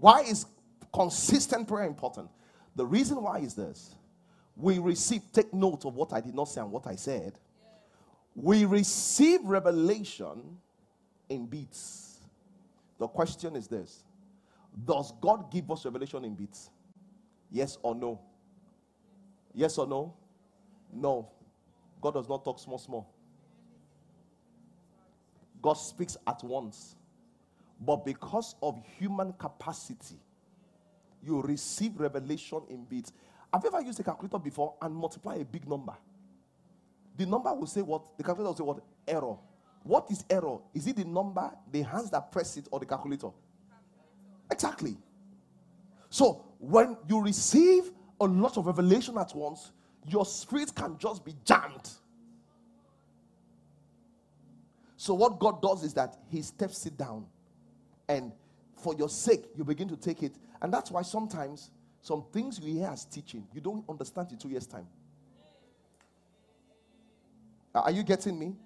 [0.00, 0.46] Why is
[0.92, 2.28] consistent prayer important?
[2.74, 3.94] The reason why is this
[4.56, 7.38] we receive, take note of what I did not say and what I said.
[8.34, 10.58] We receive revelation
[11.28, 12.18] in beats.
[12.98, 14.04] The question is this
[14.84, 16.70] Does God give us revelation in beats?
[17.50, 18.20] Yes or no?
[19.54, 20.14] Yes or no?
[20.92, 21.30] No.
[22.00, 23.12] God does not talk small, small.
[25.62, 26.96] God speaks at once.
[27.80, 30.20] But because of human capacity,
[31.22, 33.12] you receive revelation in bits.
[33.52, 35.94] Have you ever used a calculator before and multiply a big number?
[37.16, 38.16] The number will say what?
[38.16, 38.84] The calculator will say what?
[39.08, 39.36] Error.
[39.82, 40.58] What is error?
[40.74, 43.30] Is it the number, the hands that press it, or the calculator?
[44.50, 44.96] Exactly.
[46.10, 47.90] So when you receive
[48.20, 49.72] a lot of revelation at once,
[50.06, 51.88] your spirit can just be jammed.
[54.96, 57.26] So what God does is that He steps it down,
[58.10, 58.32] and
[58.76, 60.34] for your sake, you begin to take it.
[60.60, 61.70] And that's why sometimes
[62.02, 64.86] some things you hear as teaching, you don't understand in two years' time.
[67.74, 68.56] Are you getting me?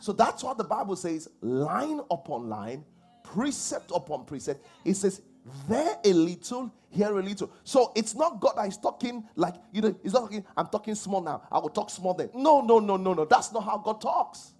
[0.00, 2.84] so that's what the Bible says line upon line,
[3.22, 4.64] precept upon precept.
[4.84, 5.20] It says,
[5.68, 7.50] there a little, here a little.
[7.64, 10.94] So it's not God that is talking like, you know, he's not talking, I'm talking
[10.94, 11.42] small now.
[11.52, 12.30] I will talk small then.
[12.34, 13.26] No, no, no, no, no.
[13.26, 14.53] That's not how God talks.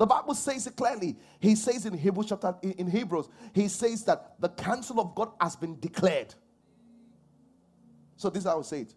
[0.00, 1.14] The Bible says it clearly.
[1.40, 5.56] He says in Hebrews chapter in Hebrews, he says that the counsel of God has
[5.56, 6.34] been declared.
[8.16, 8.94] So this is how I say it.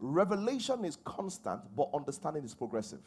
[0.00, 3.02] Revelation is constant, but understanding is progressive.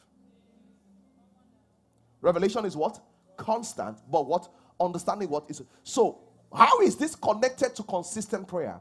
[2.22, 3.00] Revelation is what?
[3.36, 4.48] Constant, but what?
[4.80, 5.64] Understanding what is.
[5.84, 6.20] So,
[6.56, 8.80] how is this connected to consistent prayer?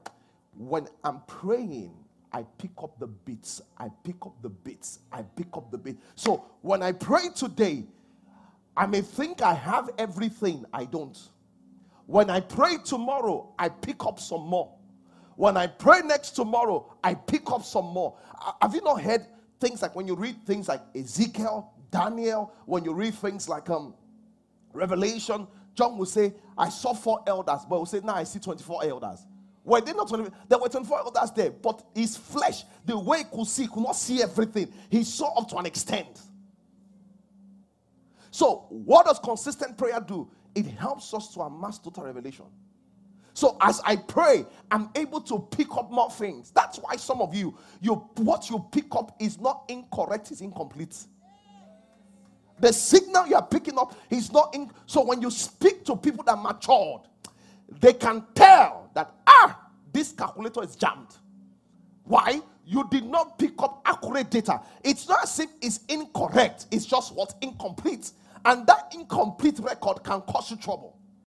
[0.59, 1.95] When I'm praying,
[2.33, 3.63] I pick up the beats.
[3.79, 4.99] I pick up the beats.
[5.11, 6.03] I pick up the beats.
[6.17, 7.85] So, when I pray today,
[8.79, 11.19] I may think I have everything, I don't.
[12.07, 14.73] When I pray tomorrow, I pick up some more.
[15.35, 18.17] When I pray next tomorrow, I pick up some more.
[18.63, 19.27] Have you not heard
[19.59, 23.95] things like when you read things like Ezekiel, Daniel, when you read things like um
[24.73, 28.85] Revelation, John will say, I saw four elders, but will say, now I see 24
[28.85, 29.27] elders.
[29.65, 30.31] Were they not 20?
[30.49, 33.97] There were 24 elders there, but his flesh, the way he could see, could not
[33.97, 34.73] see everything.
[34.89, 36.21] He saw up to an extent.
[38.31, 40.31] So, what does consistent prayer do?
[40.55, 42.47] It helps us to amass total revelation.
[43.39, 46.51] So as I pray, I'm able to pick up more things.
[46.51, 50.97] That's why some of you, you what you pick up is not incorrect, it's incomplete.
[52.59, 54.73] The signal you are picking up is not in.
[54.87, 57.03] So when you speak to people that matured,
[57.81, 61.15] they can tell that ah, this calculator is jammed.
[62.03, 62.41] Why?
[62.71, 64.61] You did not pick up accurate data.
[64.85, 68.13] It's not as if it's incorrect, it's just what's incomplete.
[68.45, 70.98] And that incomplete record can cause you trouble.